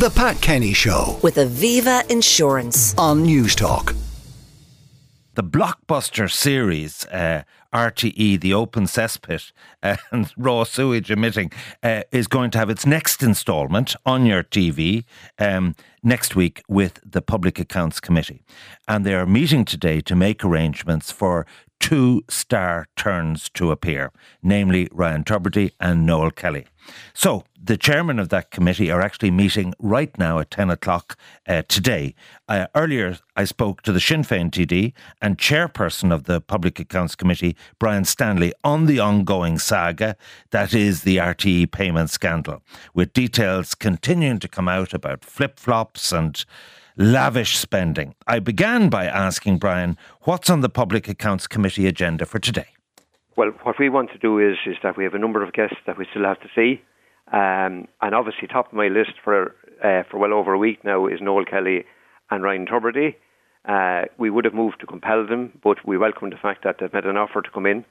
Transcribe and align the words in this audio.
The 0.00 0.08
Pat 0.08 0.40
Kenny 0.40 0.72
Show 0.72 1.18
with 1.22 1.34
Aviva 1.36 2.10
Insurance. 2.10 2.94
on 2.96 3.22
Newstalk. 3.26 3.94
the 5.34 5.42
blockbuster 5.42 6.30
series 6.30 7.04
uh, 7.08 7.42
RTE, 7.72 8.40
the 8.40 8.54
Open 8.54 8.84
Cesspit 8.84 9.52
and 9.82 10.32
Raw 10.36 10.64
Sewage 10.64 11.10
Emitting, 11.10 11.52
uh, 11.82 12.02
is 12.10 12.26
going 12.26 12.50
to 12.52 12.58
have 12.58 12.70
its 12.70 12.86
next 12.86 13.22
instalment 13.22 13.94
on 14.04 14.26
your 14.26 14.42
TV 14.42 15.04
um, 15.38 15.74
next 16.02 16.34
week 16.34 16.62
with 16.68 17.00
the 17.04 17.22
Public 17.22 17.58
Accounts 17.58 18.00
Committee. 18.00 18.42
And 18.88 19.04
they 19.04 19.14
are 19.14 19.26
meeting 19.26 19.64
today 19.64 20.00
to 20.02 20.16
make 20.16 20.44
arrangements 20.44 21.10
for 21.12 21.46
two 21.80 22.22
star 22.28 22.86
turns 22.96 23.48
to 23.50 23.70
appear, 23.70 24.12
namely 24.42 24.88
Ryan 24.92 25.24
Tubridy 25.24 25.72
and 25.80 26.06
Noel 26.06 26.30
Kelly. 26.30 26.66
So, 27.14 27.44
the 27.62 27.76
chairman 27.76 28.18
of 28.18 28.30
that 28.30 28.50
committee 28.50 28.90
are 28.90 29.02
actually 29.02 29.30
meeting 29.30 29.74
right 29.78 30.16
now 30.18 30.38
at 30.38 30.50
10 30.50 30.70
o'clock 30.70 31.18
uh, 31.46 31.62
today. 31.68 32.14
Uh, 32.48 32.66
earlier, 32.74 33.18
I 33.36 33.44
spoke 33.44 33.82
to 33.82 33.92
the 33.92 34.00
Sinn 34.00 34.22
Féin 34.22 34.50
TD 34.50 34.94
and 35.20 35.36
chairperson 35.36 36.10
of 36.12 36.24
the 36.24 36.40
Public 36.40 36.80
Accounts 36.80 37.14
Committee, 37.14 37.56
Brian 37.78 38.04
Stanley, 38.04 38.52
on 38.64 38.86
the 38.86 38.98
ongoing 38.98 39.58
saga 39.58 40.16
that 40.50 40.74
is 40.74 41.02
the 41.02 41.18
RTE 41.18 41.70
payment 41.70 42.10
scandal, 42.10 42.62
with 42.94 43.12
details 43.12 43.74
continuing 43.74 44.38
to 44.38 44.48
come 44.48 44.68
out 44.68 44.94
about 44.94 45.24
flip 45.24 45.58
flops 45.58 46.12
and 46.12 46.44
lavish 46.96 47.56
spending. 47.56 48.14
I 48.26 48.38
began 48.38 48.88
by 48.88 49.06
asking 49.06 49.58
Brian 49.58 49.96
what's 50.22 50.50
on 50.50 50.60
the 50.60 50.68
Public 50.68 51.08
Accounts 51.08 51.46
Committee 51.46 51.86
agenda 51.86 52.26
for 52.26 52.38
today. 52.38 52.68
Well, 53.36 53.52
what 53.62 53.78
we 53.78 53.88
want 53.88 54.10
to 54.12 54.18
do 54.18 54.38
is 54.38 54.56
is 54.66 54.76
that 54.82 54.96
we 54.96 55.04
have 55.04 55.14
a 55.14 55.18
number 55.18 55.42
of 55.42 55.52
guests 55.52 55.78
that 55.86 55.96
we 55.96 56.06
still 56.10 56.24
have 56.24 56.40
to 56.40 56.48
see, 56.54 56.82
um, 57.32 57.88
and 58.02 58.14
obviously 58.14 58.48
top 58.48 58.66
of 58.66 58.74
my 58.74 58.88
list 58.88 59.12
for 59.24 59.54
uh, 59.82 60.02
for 60.10 60.18
well 60.18 60.34
over 60.34 60.52
a 60.52 60.58
week 60.58 60.84
now 60.84 61.06
is 61.06 61.20
Noel 61.22 61.44
Kelly 61.44 61.84
and 62.30 62.42
Ryan 62.42 62.66
Tubridy. 62.66 63.14
Uh, 63.66 64.02
we 64.18 64.30
would 64.30 64.44
have 64.44 64.54
moved 64.54 64.80
to 64.80 64.86
compel 64.86 65.26
them, 65.26 65.52
but 65.62 65.86
we 65.86 65.98
welcome 65.98 66.30
the 66.30 66.36
fact 66.36 66.64
that 66.64 66.76
they've 66.80 66.92
made 66.92 67.04
an 67.04 67.16
offer 67.16 67.42
to 67.42 67.50
come 67.50 67.66
in. 67.66 67.84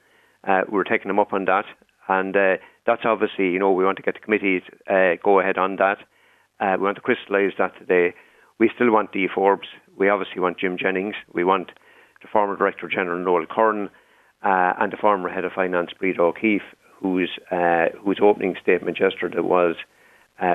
Uh, 0.46 0.62
we're 0.68 0.84
taking 0.84 1.08
them 1.08 1.18
up 1.18 1.32
on 1.32 1.44
that, 1.44 1.66
and 2.08 2.36
uh, 2.36 2.56
that's 2.86 3.02
obviously 3.04 3.50
you 3.50 3.58
know 3.58 3.70
we 3.70 3.84
want 3.84 3.96
to 3.96 4.02
get 4.02 4.14
the 4.14 4.20
committee 4.20 4.62
uh, 4.88 5.14
go 5.22 5.38
ahead 5.38 5.58
on 5.58 5.76
that. 5.76 5.98
Uh, 6.58 6.76
we 6.78 6.84
want 6.84 6.96
to 6.96 7.02
crystallise 7.02 7.52
that 7.58 7.78
today. 7.78 8.14
We 8.58 8.70
still 8.74 8.90
want 8.90 9.12
Dee 9.12 9.28
Forbes. 9.32 9.68
We 9.96 10.08
obviously 10.08 10.40
want 10.40 10.58
Jim 10.58 10.76
Jennings. 10.76 11.14
We 11.32 11.44
want 11.44 11.70
the 12.20 12.28
former 12.28 12.56
Director 12.56 12.88
General 12.88 13.22
Noel 13.22 13.46
Curran 13.46 13.90
and 14.42 14.92
the 14.92 14.96
former 14.96 15.28
Head 15.28 15.44
of 15.44 15.52
Finance 15.52 15.90
Breda 15.98 16.20
O'Keefe, 16.20 16.62
whose 17.00 17.30
whose 18.04 18.18
opening 18.22 18.56
statement 18.60 18.98
yesterday 19.00 19.40
was 19.40 19.76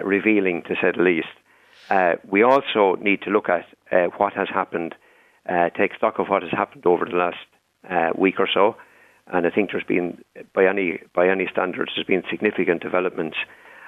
revealing, 0.04 0.62
to 0.64 0.76
say 0.76 0.92
the 0.96 1.02
least. 1.02 2.22
We 2.30 2.44
also 2.44 2.96
need 3.02 3.22
to 3.24 3.32
look 3.32 3.50
at 3.50 3.66
what 4.18 4.34
has 4.34 4.50
happened, 4.50 4.94
uh, 5.48 5.70
take 5.70 5.96
stock 5.96 6.20
of 6.20 6.28
what 6.28 6.44
has 6.44 6.52
happened 6.52 6.86
over 6.86 7.06
the 7.06 7.16
last 7.16 7.38
uh, 7.90 8.10
week 8.18 8.40
or 8.40 8.48
so, 8.52 8.76
and 9.28 9.48
I 9.48 9.50
think 9.50 9.72
there's 9.72 9.84
been, 9.84 10.24
by 10.54 10.68
any 10.68 11.00
by 11.14 11.28
any 11.28 11.48
standards, 11.52 11.92
there's 11.96 12.08
been 12.08 12.24
significant 12.30 12.82
developments, 12.82 13.38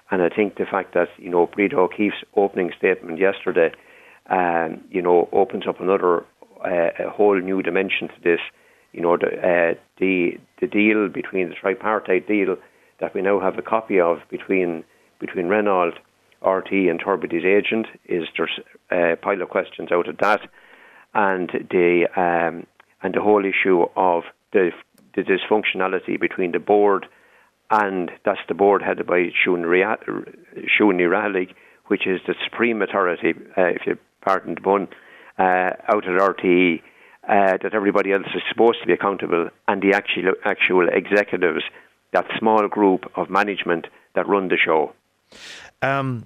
and 0.09 0.21
I 0.21 0.29
think 0.29 0.55
the 0.55 0.65
fact 0.65 0.93
that 0.93 1.09
you 1.17 1.29
know 1.29 1.47
Breda 1.47 1.77
O'Keefe's 1.77 2.23
opening 2.35 2.71
statement 2.77 3.19
yesterday, 3.19 3.71
um, 4.29 4.81
you 4.89 5.01
know, 5.01 5.29
opens 5.31 5.67
up 5.67 5.79
another 5.79 6.25
uh, 6.65 6.89
a 6.99 7.09
whole 7.09 7.39
new 7.39 7.61
dimension 7.61 8.07
to 8.07 8.21
this. 8.23 8.39
You 8.93 9.01
know, 9.01 9.17
the, 9.17 9.27
uh, 9.27 9.73
the 9.99 10.39
the 10.59 10.67
deal 10.67 11.07
between 11.09 11.49
the 11.49 11.55
tripartite 11.55 12.27
deal 12.27 12.57
that 12.99 13.13
we 13.13 13.21
now 13.21 13.39
have 13.39 13.57
a 13.57 13.61
copy 13.61 13.99
of 13.99 14.19
between 14.29 14.83
between 15.19 15.47
Renault, 15.47 15.93
RT, 16.45 16.71
and 16.71 16.99
Tubridy's 16.99 17.45
agent 17.45 17.87
is 18.05 18.27
there's 18.35 18.59
a 18.91 19.15
pile 19.17 19.41
of 19.41 19.49
questions 19.49 19.91
out 19.91 20.07
of 20.07 20.17
that, 20.17 20.41
and 21.13 21.49
the 21.69 22.07
um, 22.15 22.65
and 23.01 23.13
the 23.13 23.21
whole 23.21 23.45
issue 23.45 23.85
of 23.95 24.23
the 24.53 24.71
the 25.15 25.23
dysfunctionality 25.23 26.19
between 26.19 26.51
the 26.51 26.59
board 26.59 27.07
and 27.69 28.11
that's 28.23 28.39
the 28.47 28.53
board 28.53 28.81
headed 28.81 29.07
by 29.07 29.29
Shuni 29.45 29.97
Rahalig, 30.79 31.53
which 31.87 32.07
is 32.07 32.21
the 32.25 32.35
supreme 32.43 32.81
authority, 32.81 33.33
uh, 33.57 33.63
if 33.63 33.85
you 33.85 33.97
pardon 34.21 34.55
the 34.55 34.61
pun, 34.61 34.87
uh, 35.37 35.71
out 35.87 36.07
at 36.07 36.19
RTE, 36.19 36.81
uh, 37.27 37.57
that 37.61 37.73
everybody 37.73 38.13
else 38.13 38.27
is 38.33 38.41
supposed 38.49 38.79
to 38.81 38.87
be 38.87 38.93
accountable, 38.93 39.49
and 39.67 39.81
the 39.81 39.93
actual, 39.93 40.33
actual 40.45 40.87
executives, 40.87 41.63
that 42.13 42.25
small 42.39 42.67
group 42.67 43.11
of 43.15 43.29
management 43.29 43.87
that 44.15 44.27
run 44.27 44.47
the 44.47 44.57
show. 44.57 44.93
Um, 45.81 46.25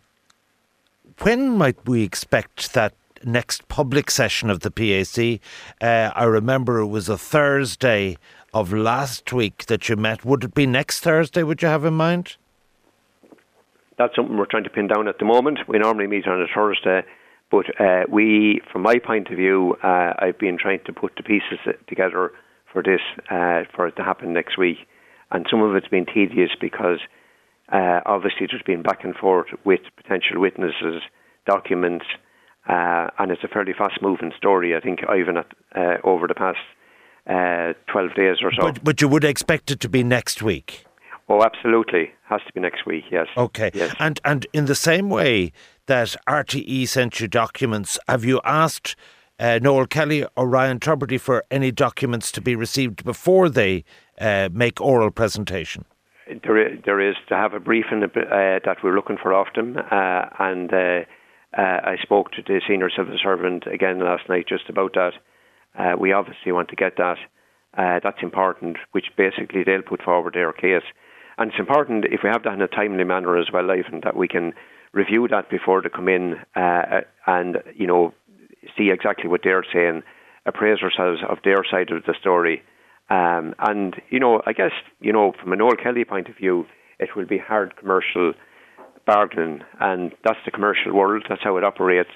when 1.22 1.58
might 1.58 1.88
we 1.88 2.03
expect 2.03 2.74
that 2.74 2.94
next 3.26 3.68
public 3.68 4.12
session 4.12 4.50
of 4.50 4.62
the 4.62 4.72
PAC? 4.72 5.40
Uh, 5.82 6.12
I 6.16 6.24
remember 6.24 6.80
it 6.80 6.88
was 6.88 7.09
a 7.09 7.18
Thursday 7.18 8.18
of 8.54 8.74
last 8.74 9.32
week 9.32 9.66
that 9.68 9.88
you 9.90 9.96
met. 9.96 10.26
Would 10.26 10.44
it 10.44 10.54
be 10.54 10.66
next 10.66 11.02
Thursday, 11.02 11.44
would 11.44 11.62
you 11.62 11.68
have 11.68 11.86
in 11.86 11.94
mind? 11.94 12.36
That's 13.98 14.16
something 14.16 14.38
we're 14.38 14.46
trying 14.46 14.64
to 14.64 14.70
pin 14.70 14.88
down 14.88 15.08
at 15.08 15.20
the 15.20 15.26
moment. 15.26 15.59
We 15.68 15.78
normally 15.78 16.08
meet 16.08 16.28
on 16.28 16.42
a 16.42 16.48
Thursday, 16.54 17.04
but 17.52 17.66
uh, 17.80 18.04
we, 18.09 18.62
from 18.72 18.82
my 18.82 19.00
point 19.00 19.30
of 19.30 19.38
view, 19.38 19.76
uh, 19.84 20.14
I've 20.18 20.40
been 20.40 20.58
trying 20.58 20.80
to 20.86 20.94
put 20.94 21.16
the 21.18 21.24
pieces 21.24 21.59
together 21.88 22.32
for 22.72 22.82
this, 22.82 23.02
uh, 23.30 23.64
for 23.76 23.88
it 23.88 23.96
to 23.98 24.03
happen 24.03 24.34
next 24.34 24.58
week. 24.58 24.78
And 25.30 25.46
some 25.50 25.62
of 25.62 25.76
it's 25.76 25.88
been 25.88 26.06
tedious 26.06 26.52
because 26.59 27.00
uh, 27.72 28.02
obviously 28.06 28.48
there's 28.50 28.64
been 28.64 28.82
back 28.82 29.03
and 29.03 29.16
forth 29.16 29.48
with 29.64 29.82
potential 29.96 30.42
witnesses, 30.42 31.02
documents, 31.46 32.06
uh, 32.68 33.08
and 33.20 33.32
it's 33.32 33.44
a 33.44 33.48
fairly 33.48 33.74
fast 33.78 34.02
moving 34.02 34.32
story, 34.38 34.76
I 34.76 34.80
think, 34.80 35.00
Ivan, 35.10 35.38
at, 35.38 35.48
uh, 35.76 35.98
over 36.04 36.28
the 36.28 36.36
past 36.36 36.60
uh, 37.28 37.74
12 37.92 38.16
days 38.16 38.38
or 38.44 38.52
so. 38.52 38.62
But, 38.62 38.84
but 38.84 39.02
you 39.02 39.08
would 39.08 39.24
expect 39.24 39.72
it 39.72 39.80
to 39.82 39.90
be 39.90 40.04
next 40.04 40.42
week. 40.42 40.86
oh, 41.30 41.44
absolutely. 41.44 42.12
Has 42.28 42.42
to 42.48 42.54
be 42.54 42.60
next 42.60 42.86
week, 42.86 43.06
yes. 43.12 43.28
Okay. 43.36 43.72
Yes. 43.74 43.94
And 44.00 44.20
and 44.24 44.48
in 44.54 44.66
the 44.66 44.76
same 44.76 45.10
way 45.10 45.52
that 45.88 46.16
RTE 46.28 46.88
sent 46.88 47.20
you 47.20 47.28
documents, 47.28 48.00
have 48.08 48.24
you 48.24 48.40
asked 48.46 48.96
uh, 49.40 49.60
Noel 49.62 49.86
Kelly 49.88 50.26
or 50.36 50.48
Ryan 50.48 50.80
Tubridy 50.80 51.20
for 51.20 51.44
any 51.52 51.72
documents 51.72 52.32
to 52.34 52.42
be 52.42 52.56
received 52.56 53.04
before 53.04 53.50
they 53.50 53.84
uh, 54.20 54.50
make 54.54 54.80
oral 54.80 55.12
presentation? 55.12 55.86
There 56.44 56.58
is, 56.58 56.80
there 56.86 57.02
is 57.02 57.16
to 57.28 57.36
have 57.36 57.54
a 57.54 57.60
briefing 57.60 58.04
uh, 58.04 58.10
that 58.16 58.78
we're 58.84 58.96
looking 58.96 59.18
for 59.22 59.34
often, 59.34 59.78
uh, 59.78 60.30
and 60.40 60.72
I 61.54 61.98
spoke 62.02 62.32
to 62.32 62.42
the 62.42 62.62
senior 62.68 62.90
civil 62.90 63.18
servant 63.22 63.66
again 63.68 64.00
last 64.00 64.30
night 64.30 64.48
just 64.48 64.70
about 64.70 64.94
that. 64.94 65.14
Uh, 65.78 65.96
we 66.00 66.14
obviously 66.14 66.52
want 66.52 66.70
to 66.70 66.76
get 66.76 66.98
that. 66.98 67.18
Uh, 67.78 68.00
that's 68.04 68.22
important, 68.22 68.78
which 68.92 69.08
basically 69.18 69.64
they'll 69.64 69.82
put 69.82 70.04
forward 70.04 70.34
their 70.34 70.52
case. 70.52 70.84
And 71.38 71.52
it's 71.52 71.60
important 71.60 72.06
if 72.06 72.22
we 72.24 72.30
have 72.30 72.44
that 72.44 72.54
in 72.54 72.62
a 72.62 72.68
timely 72.68 73.04
manner 73.04 73.38
as 73.38 73.48
well, 73.52 73.72
Ivan, 73.72 74.02
that 74.04 74.16
we 74.16 74.28
can 74.28 74.54
review 74.94 75.28
that 75.30 75.50
before 75.50 75.82
they 75.82 75.90
come 75.90 76.10
in 76.10 76.36
uh, 76.56 77.02
and, 77.26 77.58
you 77.76 77.88
know, 77.88 78.14
see 78.78 78.90
exactly 78.92 79.30
what 79.30 79.42
they're 79.44 79.66
saying, 79.74 80.04
appraise 80.46 80.82
ourselves 80.84 81.22
of 81.28 81.38
their 81.44 81.64
side 81.70 81.92
of 81.92 82.04
the 82.04 82.14
story. 82.20 82.62
Um, 83.10 83.56
and, 83.60 83.96
you 84.10 84.20
know, 84.20 84.42
I 84.46 84.54
guess, 84.54 84.72
you 85.00 85.14
know, 85.14 85.34
from 85.42 85.54
a 85.54 85.56
Noel 85.56 85.76
Kelly 85.76 86.06
point 86.06 86.30
of 86.30 86.36
view, 86.36 86.66
it 87.00 87.16
will 87.16 87.26
be 87.26 87.38
hard 87.38 87.76
commercial 87.78 88.34
bargaining, 89.06 89.62
and 89.80 90.12
that's 90.24 90.40
the 90.46 90.52
commercial 90.52 90.94
world, 90.94 91.26
that's 91.28 91.44
how 91.44 91.58
it 91.58 91.64
operates. 91.64 92.10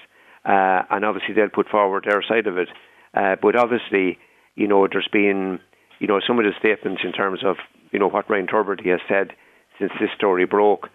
Uh, 0.46 0.84
and 0.92 1.04
obviously 1.04 1.34
they'll 1.34 1.50
put 1.50 1.70
forward 1.70 2.06
their 2.08 2.22
side 2.22 2.48
of 2.48 2.58
it. 2.58 2.70
Uh, 3.14 3.36
but 3.42 3.56
obviously, 3.56 4.20
you 4.56 4.68
know, 4.68 4.88
there's 4.92 5.10
been, 5.12 5.60
you 6.00 6.08
know, 6.08 6.20
some 6.26 6.40
of 6.40 6.46
the 6.46 6.52
statements 6.60 7.02
in 7.04 7.12
terms 7.12 7.40
of, 7.44 7.58
you 7.92 8.00
know, 8.00 8.10
what 8.10 8.30
Ryan 8.30 8.48
Tubridy 8.48 8.92
has 8.92 9.00
said 9.08 9.32
since 9.80 9.92
this 10.00 10.10
story 10.16 10.46
broke, 10.46 10.90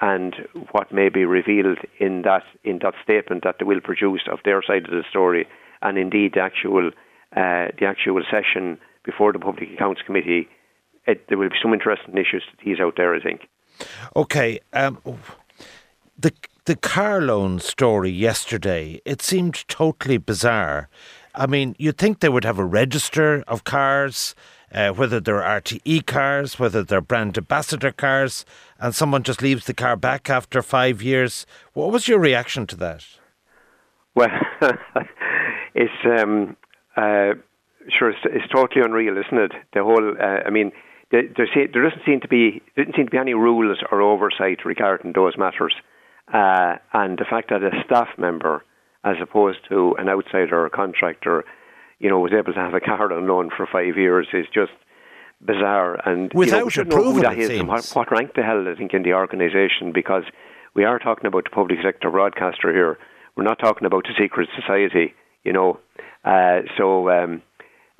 and 0.00 0.34
what 0.72 0.92
may 0.92 1.08
be 1.08 1.24
revealed 1.24 1.78
in 1.98 2.22
that 2.22 2.42
in 2.64 2.80
that 2.82 2.94
statement 3.02 3.44
that 3.44 3.56
they 3.58 3.64
will 3.64 3.80
produce 3.80 4.22
of 4.30 4.40
their 4.44 4.62
side 4.62 4.84
of 4.84 4.90
the 4.90 5.04
story, 5.08 5.46
and 5.80 5.96
indeed 5.96 6.32
the 6.34 6.40
actual 6.40 6.88
uh, 7.36 7.68
the 7.78 7.86
actual 7.86 8.22
session 8.30 8.78
before 9.04 9.32
the 9.32 9.38
Public 9.38 9.70
Accounts 9.72 10.02
Committee. 10.04 10.48
It, 11.06 11.28
there 11.28 11.38
will 11.38 11.48
be 11.48 11.56
some 11.62 11.72
interesting 11.72 12.14
issues 12.14 12.42
to 12.50 12.64
tease 12.64 12.80
out 12.80 12.94
there, 12.96 13.14
I 13.14 13.20
think. 13.20 13.48
Okay. 14.14 14.60
Um, 14.72 14.98
the 16.18 16.32
the 16.64 16.76
car 16.76 17.20
loan 17.20 17.60
story 17.60 18.10
yesterday, 18.10 19.00
it 19.04 19.22
seemed 19.22 19.66
totally 19.68 20.18
bizarre. 20.18 20.88
I 21.34 21.46
mean, 21.46 21.76
you'd 21.78 21.98
think 21.98 22.20
they 22.20 22.28
would 22.28 22.44
have 22.44 22.58
a 22.58 22.64
register 22.64 23.44
of 23.46 23.62
cars, 23.62 24.34
uh, 24.72 24.90
whether 24.90 25.20
they're 25.20 25.40
RTE 25.40 26.06
cars, 26.06 26.58
whether 26.58 26.82
they're 26.82 27.00
brand 27.00 27.38
ambassador 27.38 27.92
cars, 27.92 28.44
and 28.80 28.94
someone 28.94 29.22
just 29.22 29.42
leaves 29.42 29.66
the 29.66 29.74
car 29.74 29.96
back 29.96 30.28
after 30.28 30.60
five 30.60 31.02
years. 31.02 31.46
What 31.72 31.92
was 31.92 32.08
your 32.08 32.18
reaction 32.18 32.66
to 32.68 32.76
that? 32.76 33.04
Well, 34.16 34.30
it's 35.74 35.92
um, 36.20 36.56
uh, 36.96 37.34
sure 37.96 38.10
it's, 38.10 38.20
it's 38.24 38.52
totally 38.52 38.84
unreal, 38.84 39.16
isn't 39.18 39.38
it? 39.38 39.52
The 39.72 39.84
whole, 39.84 40.16
uh, 40.18 40.40
I 40.46 40.50
mean, 40.50 40.72
there, 41.10 41.22
there, 41.36 41.46
there 41.72 41.82
doesn't 41.84 42.04
seem 42.04 42.20
to 42.20 42.28
be 42.28 42.62
didn't 42.76 42.96
seem 42.96 43.06
to 43.06 43.10
be 43.10 43.18
any 43.18 43.34
rules 43.34 43.78
or 43.90 44.00
oversight 44.00 44.64
regarding 44.64 45.12
those 45.12 45.36
matters, 45.38 45.74
Uh, 46.32 46.76
and 46.92 47.18
the 47.18 47.24
fact 47.24 47.50
that 47.50 47.62
a 47.62 47.70
staff 47.84 48.08
member, 48.18 48.64
as 49.04 49.16
opposed 49.22 49.58
to 49.68 49.94
an 49.98 50.08
outsider 50.08 50.58
or 50.58 50.66
a 50.66 50.70
contractor, 50.70 51.44
you 52.00 52.10
know, 52.10 52.18
was 52.18 52.32
able 52.32 52.52
to 52.52 52.58
have 52.58 52.74
a 52.74 52.80
car 52.80 53.12
on 53.12 53.26
loan 53.28 53.50
for 53.56 53.66
five 53.66 53.96
years 53.96 54.26
is 54.32 54.46
just 54.52 54.72
bizarre. 55.40 55.94
And 56.08 56.32
without 56.34 56.74
you 56.76 56.84
know, 56.84 56.88
approval, 56.88 57.22
know 57.22 57.28
that 57.28 57.38
it 57.38 57.42
is 57.42 57.48
seems. 57.48 57.68
what, 57.68 57.84
what 57.94 58.10
rank 58.10 58.34
the 58.34 58.42
hell 58.42 58.66
I 58.66 58.74
think 58.74 58.92
in 58.92 59.02
the 59.02 59.14
organisation 59.14 59.92
because 59.92 60.24
we 60.74 60.84
are 60.84 60.98
talking 60.98 61.26
about 61.26 61.44
the 61.44 61.50
public 61.50 61.78
sector 61.82 62.10
broadcaster 62.10 62.72
here. 62.72 62.98
We're 63.36 63.44
not 63.44 63.58
talking 63.58 63.86
about 63.86 64.04
the 64.04 64.14
secret 64.18 64.48
society, 64.58 65.14
you 65.44 65.52
know. 65.52 65.78
Uh, 66.24 66.62
so, 66.76 67.08
um, 67.10 67.42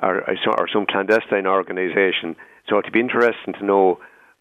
or, 0.02 0.28
or 0.28 0.68
some 0.72 0.86
clandestine 0.86 1.46
organisation. 1.46 2.34
So 2.68 2.78
it'd 2.78 2.92
be 2.92 3.00
interesting 3.00 3.54
to 3.54 3.64
know 3.64 3.98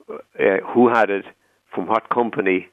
uh, 0.09 0.57
who 0.73 0.89
had 0.89 1.09
it, 1.09 1.25
from 1.73 1.87
what 1.87 2.09
company, 2.09 2.67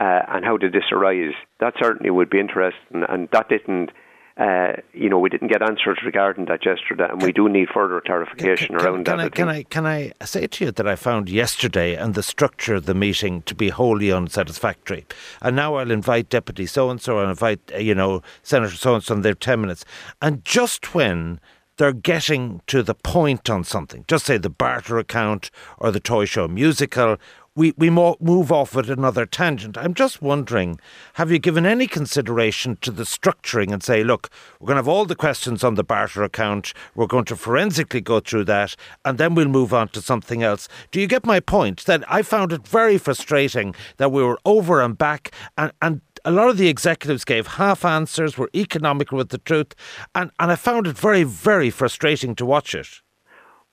uh, 0.00 0.20
and 0.28 0.44
how 0.44 0.56
did 0.56 0.72
this 0.72 0.90
arise. 0.90 1.34
That 1.60 1.74
certainly 1.80 2.10
would 2.10 2.30
be 2.30 2.40
interesting, 2.40 3.04
and 3.08 3.28
that 3.32 3.48
didn't. 3.48 3.90
Uh, 4.34 4.72
you 4.94 5.10
know, 5.10 5.18
we 5.18 5.28
didn't 5.28 5.48
get 5.48 5.60
answers 5.60 5.98
regarding 6.02 6.46
that 6.46 6.64
yesterday, 6.64 7.06
and 7.06 7.20
we 7.20 7.32
do 7.32 7.50
need 7.50 7.68
further 7.68 8.00
clarification 8.00 8.68
can, 8.68 8.76
around 8.76 9.04
can 9.04 9.18
that. 9.18 9.26
I, 9.26 9.28
can 9.28 9.48
I 9.50 9.62
can 9.64 9.86
I 9.86 10.12
say 10.24 10.46
to 10.46 10.64
you 10.64 10.70
that 10.70 10.88
I 10.88 10.96
found 10.96 11.28
yesterday 11.28 11.94
and 11.94 12.14
the 12.14 12.22
structure 12.22 12.74
of 12.74 12.86
the 12.86 12.94
meeting 12.94 13.42
to 13.42 13.54
be 13.54 13.68
wholly 13.68 14.10
unsatisfactory, 14.10 15.04
and 15.42 15.54
now 15.54 15.74
I'll 15.74 15.90
invite 15.90 16.30
Deputy 16.30 16.64
so 16.64 16.88
and 16.88 16.98
so 16.98 17.18
and 17.18 17.28
invite 17.28 17.60
uh, 17.74 17.78
you 17.78 17.94
know 17.94 18.22
Senator 18.42 18.74
so 18.74 18.94
and 18.94 19.04
so, 19.04 19.14
and 19.14 19.22
they're 19.22 19.34
ten 19.34 19.60
minutes, 19.60 19.84
and 20.22 20.42
just 20.46 20.94
when 20.94 21.38
they're 21.82 21.92
getting 21.92 22.60
to 22.68 22.80
the 22.80 22.94
point 22.94 23.50
on 23.50 23.64
something, 23.64 24.04
just 24.06 24.26
say 24.26 24.38
the 24.38 24.48
barter 24.48 24.98
account 24.98 25.50
or 25.78 25.90
the 25.90 25.98
toy 25.98 26.24
show 26.24 26.46
musical 26.46 27.16
we, 27.54 27.74
we 27.76 27.90
move 27.90 28.50
off 28.50 28.76
at 28.76 28.88
another 28.88 29.26
tangent. 29.26 29.76
I'm 29.76 29.92
just 29.92 30.22
wondering 30.22 30.78
have 31.14 31.30
you 31.30 31.40
given 31.40 31.66
any 31.66 31.86
consideration 31.86 32.78
to 32.82 32.92
the 32.92 33.02
structuring 33.02 33.72
and 33.72 33.82
say, 33.82 34.04
look, 34.04 34.30
we're 34.60 34.68
going 34.68 34.76
to 34.76 34.78
have 34.78 34.88
all 34.88 35.04
the 35.04 35.16
questions 35.16 35.64
on 35.64 35.74
the 35.74 35.82
barter 35.84 36.22
account, 36.22 36.72
we're 36.94 37.08
going 37.08 37.24
to 37.26 37.36
forensically 37.36 38.00
go 38.00 38.20
through 38.20 38.44
that, 38.44 38.76
and 39.04 39.18
then 39.18 39.34
we'll 39.34 39.48
move 39.48 39.74
on 39.74 39.88
to 39.88 40.00
something 40.00 40.42
else? 40.42 40.68
Do 40.92 41.00
you 41.00 41.08
get 41.08 41.26
my 41.26 41.40
point? 41.40 41.84
That 41.86 42.04
I 42.10 42.22
found 42.22 42.52
it 42.52 42.66
very 42.66 42.96
frustrating 42.96 43.74
that 43.96 44.12
we 44.12 44.22
were 44.22 44.38
over 44.44 44.80
and 44.80 44.96
back, 44.96 45.32
and, 45.58 45.72
and 45.82 46.00
a 46.24 46.30
lot 46.30 46.48
of 46.48 46.56
the 46.56 46.68
executives 46.68 47.24
gave 47.24 47.46
half 47.46 47.84
answers, 47.84 48.38
were 48.38 48.50
economical 48.54 49.18
with 49.18 49.30
the 49.30 49.38
truth, 49.38 49.74
and, 50.14 50.30
and 50.38 50.50
I 50.50 50.56
found 50.56 50.86
it 50.86 50.96
very, 50.96 51.24
very 51.24 51.70
frustrating 51.70 52.34
to 52.36 52.46
watch 52.46 52.74
it. 52.74 53.00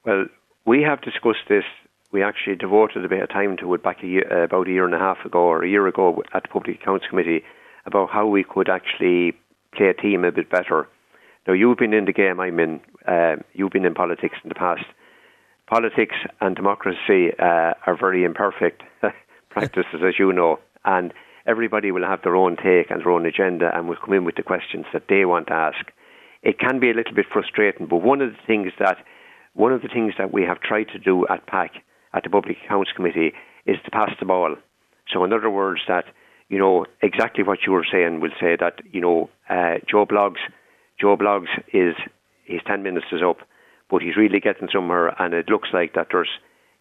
Well, 0.06 0.26
we 0.66 0.82
have 0.84 1.02
discussed 1.02 1.48
this 1.48 1.64
we 2.12 2.24
actually 2.24 2.56
devoted 2.56 3.06
a 3.06 3.10
bit 3.10 3.22
of 3.22 3.30
time 3.30 3.58
to 3.58 3.74
it 3.74 3.84
back 3.84 4.04
a 4.04 4.08
year, 4.08 4.28
uh, 4.32 4.44
about 4.44 4.68
a 4.68 4.72
year 4.72 4.86
and 4.86 4.96
a 4.96 5.00
half 5.00 5.24
ago 5.26 5.40
or 5.40 5.64
a 5.64 5.70
year 5.70 5.88
ago 5.88 6.24
at 6.34 6.44
the 6.44 6.50
Public 6.50 6.82
Accounts 6.82 7.06
Committee 7.08 7.44
about 7.86 8.10
how 8.10 8.28
we 8.28 8.44
could 8.44 8.70
actually 8.70 9.34
play 9.76 9.88
a 9.88 9.94
team 9.94 10.24
a 10.26 10.32
bit 10.32 10.50
better. 10.50 10.88
Now, 11.48 11.54
you've 11.54 11.78
been 11.78 11.94
in 11.94 12.06
the 12.06 12.14
game 12.14 12.40
I'm 12.40 12.60
in, 12.60 12.80
uh, 13.08 13.38
you've 13.54 13.72
been 13.72 13.86
in 13.86 13.94
politics 13.94 14.38
in 14.44 14.50
the 14.50 14.56
past. 14.56 14.86
Politics 15.68 16.16
and 16.42 16.56
democracy 16.56 17.32
uh, 17.40 17.74
are 17.86 17.98
very 18.00 18.24
imperfect 18.24 18.82
practices, 19.50 20.02
as 20.04 20.16
you 20.18 20.34
know, 20.34 20.60
and 20.86 21.14
everybody 21.50 21.92
will 21.92 22.06
have 22.06 22.22
their 22.24 22.36
own 22.36 22.56
take 22.56 22.92
and 22.92 23.02
their 23.02 23.12
own 23.12 23.26
agenda 23.26 23.72
and 23.74 23.90
will 23.90 23.98
come 24.04 24.14
in 24.14 24.24
with 24.24 24.36
the 24.36 24.44
questions 24.44 24.86
that 24.94 25.04
they 25.10 25.26
want 25.26 25.48
to 25.48 25.54
ask. 25.54 25.92
It 26.44 26.60
can 26.60 26.80
be 26.80 26.92
a 26.92 26.94
little 26.94 27.16
bit 27.16 27.26
frustrating, 27.32 27.88
but 27.88 27.98
one 27.98 28.22
of 28.22 28.32
the 28.32 28.46
things 28.46 28.72
that 28.80 28.98
one 29.54 29.74
of 29.74 29.82
the 29.82 29.90
things 29.90 30.14
that 30.18 30.32
we 30.32 30.44
have 30.44 30.62
tried 30.62 30.88
to 30.94 31.00
do 31.00 31.26
at 31.28 31.48
PAC 31.48 31.72
at 32.14 32.24
the 32.24 32.30
Public 32.30 32.58
Accounts 32.64 32.92
Committee 32.96 33.34
is 33.66 33.78
to 33.84 33.92
pass 33.92 34.12
the 34.20 34.26
ball. 34.26 34.56
So, 35.12 35.24
in 35.24 35.34
other 35.34 35.50
words, 35.50 35.82
that 35.88 36.06
you 36.50 36.60
know 36.60 36.86
exactly 37.02 37.44
what 37.44 37.60
you 37.66 37.74
were 37.74 37.86
saying. 37.92 38.22
Will 38.22 38.38
say 38.40 38.56
that 38.60 38.80
you 38.92 39.02
know 39.02 39.30
uh, 39.50 39.80
Joe 39.90 40.06
Bloggs, 40.06 40.40
Joe 41.02 41.18
Bloggs 41.18 41.50
is 41.74 41.96
his 42.46 42.62
ten 42.66 42.84
minutes 42.84 43.08
is 43.12 43.22
up, 43.28 43.40
but 43.90 44.02
he's 44.02 44.16
really 44.16 44.40
getting 44.40 44.70
somewhere, 44.72 45.14
and 45.22 45.34
it 45.34 45.50
looks 45.50 45.70
like 45.74 45.94
that 45.96 46.08
there's 46.12 46.30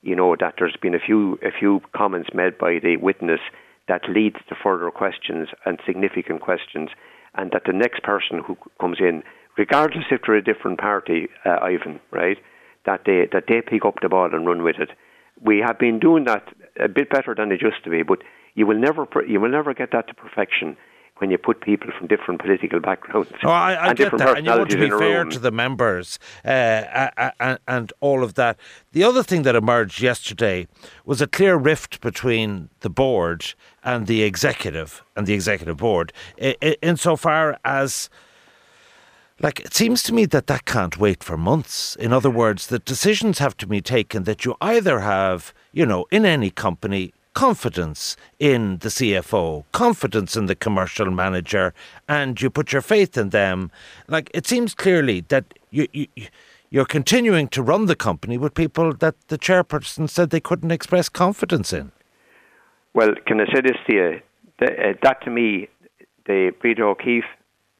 you 0.03 0.15
know 0.15 0.37
that 0.39 0.55
there's 0.59 0.77
been 0.81 0.95
a 0.95 1.01
few 1.05 1.39
a 1.43 1.51
few 1.59 1.81
comments 1.97 2.31
made 2.35 2.59
by 2.59 2.79
the 2.83 2.97
witness 2.99 3.41
that 3.89 4.09
leads 4.09 4.37
to 4.49 4.55
further 4.63 4.91
questions 4.91 5.49
and 5.65 5.79
significant 5.87 6.41
questions, 6.41 6.91
and 7.35 7.51
that 7.53 7.63
the 7.67 7.73
next 7.73 8.03
person 8.03 8.43
who 8.47 8.57
comes 8.81 8.99
in, 9.01 9.23
regardless 9.57 10.05
if 10.11 10.21
they're 10.27 10.37
a 10.37 10.45
different 10.45 10.79
party, 10.79 11.29
uh, 11.45 11.59
Ivan, 11.63 12.01
right, 12.11 12.39
that 12.87 13.03
they 13.07 13.29
that 13.33 13.45
they 13.49 13.61
pick 13.61 13.85
up 13.85 13.97
the 14.01 14.09
ball 14.09 14.33
and 14.33 14.47
run 14.47 14.63
with 14.63 14.77
it. 14.79 14.91
We 15.41 15.63
have 15.67 15.79
been 15.79 15.99
doing 15.99 16.25
that 16.25 16.45
a 16.79 16.89
bit 16.89 17.11
better 17.11 17.35
than 17.35 17.53
it 17.53 17.63
used 17.63 17.85
to 17.85 17.91
be, 17.91 18.03
but 18.03 18.19
you 18.55 18.67
will 18.67 18.79
never 18.79 19.07
you 19.27 19.41
will 19.41 19.51
never 19.51 19.75
get 19.75 19.91
that 19.93 20.09
to 20.09 20.15
perfection 20.15 20.77
when 21.19 21.31
you 21.31 21.39
put 21.39 21.61
people 21.61 21.91
from 21.97 22.07
different 22.07 22.41
political 22.41 22.81
backgrounds. 22.81 23.31
Oh, 23.45 23.51
I, 23.51 23.91
I 23.91 23.95
get 23.95 24.17
that, 24.17 24.39
and 24.39 24.47
you 24.47 24.53
want 24.53 24.71
to 24.71 24.79
be 24.79 24.91
fair 24.91 25.25
to 25.25 25.39
the 25.39 25.51
members 25.51 26.19
uh, 26.45 27.11
and, 27.41 27.59
and 27.67 27.93
all 28.01 28.23
of 28.23 28.35
that. 28.35 28.57
The 28.93 29.05
other 29.05 29.23
thing 29.23 29.43
that 29.43 29.55
emerged 29.55 30.01
yesterday 30.01 30.67
was 31.05 31.21
a 31.21 31.27
clear 31.27 31.57
rift 31.57 32.01
between 32.01 32.71
the 32.81 32.91
board 32.91 33.55
and 33.85 34.07
the 34.07 34.23
executive 34.23 35.05
and 35.17 35.27
the 35.27 35.35
executive 35.35 35.77
board, 35.77 36.13
insofar 36.83 37.59
as 37.65 38.09
like, 39.41 39.61
it 39.61 39.73
seems 39.73 40.03
to 40.05 40.13
me 40.13 40.25
that 40.27 40.49
that 40.49 40.65
can't 40.65 40.99
wait 40.99 41.23
for 41.23 41.37
months. 41.37 41.95
In 41.97 42.13
other 42.13 42.31
words, 42.31 42.67
that 42.69 42.85
decisions 42.85 43.39
have 43.39 43.57
to 43.59 43.69
be 43.69 43.81
taken 43.81 44.25
that 44.25 44.45
you 44.45 44.57
either 44.61 45.01
have, 45.01 45.55
you 45.73 45.87
know, 45.87 46.07
in 46.11 46.27
any 46.27 46.51
company, 46.51 47.15
confidence 47.39 48.17
in 48.41 48.79
the 48.79 48.89
CFO, 48.89 49.63
confidence 49.71 50.37
in 50.37 50.47
the 50.47 50.57
commercial 50.57 51.09
manager, 51.09 51.73
and 52.09 52.43
you 52.43 52.51
put 52.51 52.73
your 52.73 52.83
faith 52.83 53.17
in 53.17 53.29
them. 53.29 53.71
Like, 54.09 54.29
it 54.35 54.45
seems 54.45 54.75
clearly 54.75 55.21
that 55.29 55.45
you, 55.71 55.87
you, 55.93 56.09
you're 56.71 56.85
continuing 56.85 57.47
to 57.51 57.63
run 57.63 57.87
the 57.87 57.95
company 57.95 58.39
with 58.39 58.55
people 58.55 58.93
that 58.95 59.15
the 59.29 59.39
chairperson 59.39 60.11
said 60.11 60.31
they 60.31 60.41
couldn't 60.41 60.73
express 60.73 61.09
confidence 61.09 61.73
in. 61.73 61.93
Well, 62.93 63.11
can 63.25 63.41
I 63.41 63.45
say 63.55 63.61
this 63.61 63.79
to 63.89 63.95
you? 63.95 64.21
That, 64.59 64.73
uh, 64.73 64.93
that 65.05 65.23
to 65.23 65.31
me, 65.31 65.69
the 66.27 66.53
Breda 66.61 66.83
O'Keefe 66.83 67.31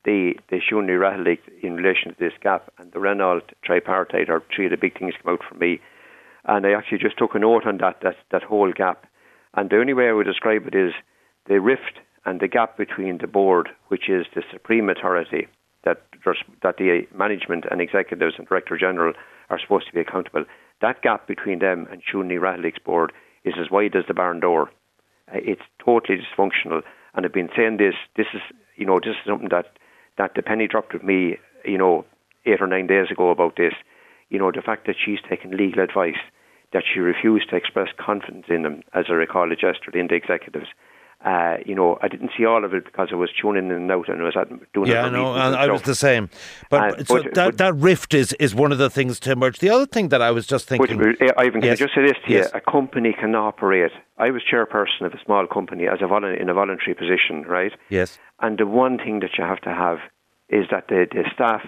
the 0.05 0.35
the 0.51 0.61
Siún 0.61 0.87
Ní 0.87 1.39
in 1.65 1.75
relation 1.75 2.13
to 2.13 2.19
this 2.21 2.33
gap 2.41 2.73
and 2.79 2.93
the 2.93 3.01
Renault 3.01 3.43
tripartite 3.65 4.31
are 4.31 4.41
three 4.55 4.67
of 4.67 4.71
the 4.71 4.77
big 4.77 4.97
things 4.97 5.15
come 5.21 5.33
out 5.33 5.41
for 5.49 5.57
me. 5.57 5.81
And 6.45 6.65
I 6.65 6.75
actually 6.75 6.99
just 6.99 7.19
took 7.19 7.35
a 7.35 7.41
note 7.41 7.67
on 7.67 7.79
that, 7.79 7.97
that 8.03 8.15
that 8.31 8.45
whole 8.45 8.73
gap. 8.73 9.05
And 9.55 9.71
the 9.71 9.79
only 9.79 9.95
way 9.95 10.09
I 10.09 10.13
would 10.13 10.27
describe 10.27 10.67
it 10.67 10.75
is 10.75 10.93
the 11.47 11.61
rift 11.61 12.01
and 12.25 12.41
the 12.41 12.49
gap 12.49 12.77
between 12.77 13.19
the 13.19 13.27
board, 13.27 13.71
which 13.89 14.09
is 14.09 14.27
the 14.35 14.43
supreme 14.53 14.89
authority 14.91 15.49
that 15.85 16.03
that 16.63 16.77
the 16.77 17.07
management 17.15 17.65
and 17.71 17.81
executives 17.81 18.35
and 18.39 18.47
director 18.47 18.77
general 18.77 19.15
are 19.51 19.59
supposed 19.59 19.87
to 19.87 19.95
be 19.95 20.01
accountable. 20.01 20.45
That 20.81 21.03
gap 21.03 21.27
between 21.27 21.61
them 21.61 21.87
and 21.91 22.03
Siún 22.03 22.29
Ní 22.29 22.85
board 22.85 23.13
is 23.45 23.55
as 23.59 23.71
wide 23.71 23.97
as 23.97 24.05
the 24.07 24.15
barn 24.15 24.41
door. 24.41 24.71
Uh, 25.33 25.39
it's 25.43 25.63
totally 25.85 26.19
dysfunctional. 26.19 26.83
And 27.15 27.25
I've 27.25 27.33
been 27.33 27.49
saying 27.57 27.79
this. 27.79 27.95
This 28.17 28.27
is 28.35 28.43
you 28.77 28.87
know 28.87 29.01
this 29.01 29.17
is 29.17 29.27
something 29.27 29.49
that 29.51 29.67
that 30.19 30.33
the 30.35 30.43
penny 30.43 30.67
dropped 30.69 30.93
with 30.93 31.03
me, 31.03 31.39
you 31.65 31.79
know, 31.79 32.05
eight 32.45 32.61
or 32.61 32.67
nine 32.67 32.87
days 32.87 33.11
ago 33.11 33.31
about 33.31 33.57
this. 33.57 33.75
You 34.29 34.39
know, 34.39 34.53
the 34.53 34.63
fact 34.63 34.87
that 34.87 34.97
she's 35.03 35.21
taken 35.29 35.57
legal 35.57 35.83
advice, 35.83 36.21
that 36.73 36.85
she 36.93 37.01
refused 37.01 37.51
to 37.51 37.57
express 37.57 37.89
confidence 37.99 38.47
in 38.49 38.63
them, 38.63 38.83
as 38.95 39.07
I 39.09 39.13
recall 39.13 39.51
it 39.53 39.63
yesterday, 39.63 40.01
in 40.01 40.09
the 40.09 40.15
executives. 40.15 40.67
Uh, 41.25 41.57
you 41.67 41.75
know, 41.75 41.99
I 42.01 42.07
didn't 42.07 42.31
see 42.39 42.45
all 42.45 42.65
of 42.65 42.73
it 42.73 42.85
because 42.85 43.09
I 43.11 43.17
was 43.17 43.31
tuning 43.43 43.67
in 43.67 43.73
and 43.73 43.91
out 43.91 44.09
and 44.09 44.21
I 44.21 44.25
was 44.25 44.35
doing 44.73 44.89
yeah, 44.89 45.09
no, 45.09 45.35
and 45.35 45.57
I 45.57 45.69
was 45.69 45.83
the 45.83 45.97
same. 45.97 46.31
But, 46.71 47.01
uh, 47.01 47.05
so 47.05 47.23
but, 47.23 47.35
that 47.35 47.45
but, 47.47 47.59
that 47.59 47.75
rift 47.75 48.15
is, 48.15 48.35
is 48.35 48.55
one 48.55 48.71
of 48.71 48.79
the 48.79 48.89
things 48.89 49.19
to 49.21 49.33
emerge. 49.33 49.59
The 49.59 49.69
other 49.69 49.87
thing 49.87 50.11
that 50.11 50.23
I 50.23 50.31
was 50.31 50.47
just 50.47 50.69
thinking, 50.69 50.97
but, 50.97 51.37
Ivan, 51.37 51.61
can 51.61 51.71
yes, 51.71 51.81
I 51.81 51.85
just 51.87 51.95
say 51.97 52.03
this 52.03 52.17
to 52.25 52.33
yes. 52.33 52.51
you? 52.55 52.61
A 52.61 52.71
company 52.71 53.17
can 53.19 53.35
operate. 53.35 53.91
I 54.17 54.31
was 54.31 54.43
chairperson 54.43 55.07
of 55.07 55.13
a 55.13 55.19
small 55.25 55.49
company 55.49 55.89
as 55.89 55.99
a 56.01 56.05
volu- 56.05 56.41
in 56.41 56.49
a 56.49 56.55
voluntary 56.55 56.95
position, 56.95 57.43
right? 57.49 57.73
Yes. 57.89 58.17
And 58.41 58.57
the 58.57 58.67
one 58.67 58.99
thing 58.99 59.19
that 59.19 59.31
you 59.37 59.45
have 59.45 59.61
to 59.63 59.71
have 59.71 59.99
is 60.49 60.67
that 60.71 60.87
the, 60.87 61.07
the 61.11 61.25
staff 61.35 61.63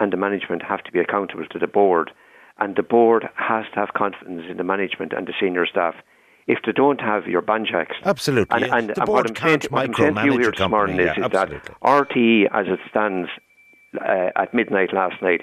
and 0.00 0.14
the 0.14 0.16
management 0.16 0.62
have 0.62 0.82
to 0.84 0.92
be 0.92 0.98
accountable 0.98 1.46
to 1.46 1.58
the 1.58 1.66
board, 1.66 2.10
and 2.58 2.76
the 2.76 2.82
board 2.82 3.28
has 3.36 3.64
to 3.74 3.76
have 3.76 3.94
confidence 3.94 4.44
in 4.48 4.56
the 4.56 4.64
management 4.64 5.12
and 5.12 5.26
the 5.26 5.32
senior 5.40 5.66
staff. 5.66 5.94
If 6.46 6.58
they 6.66 6.72
don't 6.72 7.00
have 7.00 7.26
your 7.26 7.40
banjacks, 7.40 7.96
absolutely, 8.04 8.62
and, 8.62 8.64
and, 8.64 8.90
the 8.90 9.00
and 9.00 9.06
board 9.06 9.24
what 9.24 9.28
I'm 9.30 9.34
can't 9.34 9.62
saying, 9.62 9.72
what 9.72 9.84
I'm 9.86 9.94
saying 9.94 10.14
to 10.14 10.24
you 10.26 10.38
here 10.38 10.50
this 10.50 10.68
morning 10.68 10.96
yeah, 10.96 11.12
is, 11.12 11.24
is 11.24 11.30
that 11.30 11.50
RTE, 11.82 12.48
as 12.52 12.66
it 12.68 12.80
stands 12.90 13.30
uh, 13.98 14.28
at 14.36 14.52
midnight 14.52 14.92
last 14.92 15.22
night, 15.22 15.42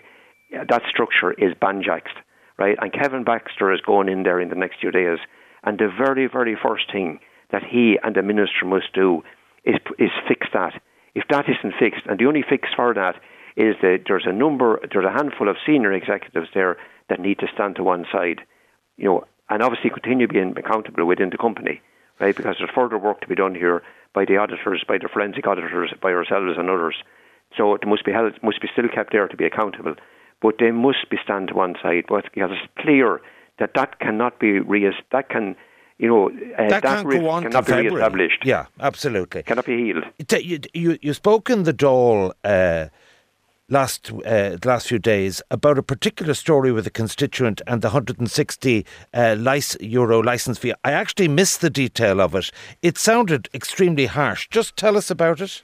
that 0.52 0.84
structure 0.88 1.32
is 1.34 1.54
banjaxed, 1.60 2.22
right? 2.60 2.78
And 2.80 2.94
Kevin 2.94 3.26
Bakhurst 3.26 3.74
is 3.74 3.82
going 3.82 4.10
in 4.10 4.24
there 4.24 4.40
in 4.40 4.50
the 4.50 4.56
next 4.56 4.80
few 4.80 4.92
days, 4.92 5.18
and 5.64 5.80
the 5.80 5.90
very, 5.90 6.28
very 6.28 6.56
first 6.62 6.92
thing 6.92 7.20
that 7.52 7.64
he 7.64 7.98
and 8.04 8.16
the 8.16 8.22
minister 8.22 8.66
must 8.66 8.94
do 8.94 9.24
is 9.66 9.78
is 9.98 10.12
fix 10.28 10.48
that 10.54 10.80
if 11.16 11.24
that 11.30 11.46
isn't 11.50 11.74
fixed, 11.80 12.06
and 12.06 12.20
the 12.20 12.26
only 12.26 12.44
fix 12.48 12.70
for 12.76 12.94
that 12.94 13.16
is 13.56 13.76
that 13.82 14.04
there's 14.08 14.26
a 14.26 14.32
number, 14.32 14.80
there's 14.92 15.06
a 15.06 15.12
handful 15.12 15.50
of 15.50 15.58
senior 15.66 15.92
executives 15.94 16.50
there 16.54 16.78
that 17.10 17.20
need 17.20 17.40
to 17.40 17.48
stand 17.54 17.76
to 17.76 17.84
one 17.84 18.06
side, 18.12 18.42
you 18.98 19.06
know, 19.06 19.24
and 19.50 19.62
obviously 19.62 19.90
continue 19.90 20.28
being 20.28 20.54
accountable 20.58 21.06
within 21.06 21.30
the 21.30 21.38
company, 21.38 21.82
right? 22.20 22.36
Because 22.36 22.56
there's 22.60 22.72
further 22.74 22.98
work 22.98 23.22
to 23.22 23.28
be 23.28 23.36
done 23.36 23.56
here. 23.56 23.84
by 24.14 24.26
the 24.26 24.38
auditors, 24.38 24.84
by 24.88 24.98
the 24.98 25.10
forensic 25.12 25.48
auditors, 25.48 25.94
by 26.02 26.12
ourselves 26.12 26.58
and 26.58 26.70
others. 26.70 26.96
So 27.58 27.76
it 27.76 27.86
must 27.86 28.06
be 28.06 28.12
held, 28.12 28.34
must 28.44 28.62
be 28.62 28.70
still 28.72 28.88
kept 28.94 29.12
there 29.12 29.28
to 29.28 29.38
be 29.38 29.46
accountable. 29.46 29.96
But 30.42 30.56
they 30.60 30.72
must 30.72 31.10
be 31.10 31.18
stand 31.24 31.50
to 31.50 31.56
one 31.56 31.76
side. 31.82 32.06
But 32.08 32.26
because 32.34 32.52
it's 32.52 32.72
clear 32.80 33.22
that 33.60 33.72
that 33.76 34.00
cannot 34.00 34.40
be 34.40 34.60
re 34.60 34.92
that 35.12 35.30
can 35.30 35.56
you 35.98 36.08
know, 36.08 36.30
uh, 36.30 36.68
that, 36.68 36.82
that 36.82 36.84
can't 36.84 37.10
go 37.10 37.30
on 37.30 37.44
cannot 37.44 37.68
be 37.68 37.74
re-established. 37.74 38.44
Yeah, 38.44 38.66
absolutely. 38.80 39.44
Cannot 39.44 39.68
be 39.68 39.78
healed. 39.78 40.04
You, 40.44 40.60
you, 40.74 40.98
you 41.00 41.14
spoke 41.14 41.52
in 41.52 41.62
the 41.62 41.74
Dáil 41.76 42.32
uh, 42.44 42.88
last 43.72 44.12
uh, 44.26 44.58
last 44.64 44.88
few 44.88 45.00
days 45.00 45.42
about 45.50 45.80
a 45.80 45.84
particular 45.84 46.36
story 46.36 46.72
with 46.72 46.86
a 46.86 46.92
constituent 46.92 47.62
and 47.66 47.82
the 47.82 47.88
160 47.88 48.86
uh, 49.14 49.62
euro 49.80 50.22
license 50.22 50.60
fee. 50.60 50.74
I 50.84 50.92
actually 50.92 51.28
missed 51.28 51.62
the 51.62 51.72
detail 51.72 52.22
of 52.22 52.36
it. 52.36 52.52
It 52.84 53.00
sounded 53.00 53.50
extremely 53.54 54.06
harsh. 54.06 54.48
Just 54.50 54.78
tell 54.78 54.96
us 54.96 55.10
about 55.10 55.42
it. 55.42 55.64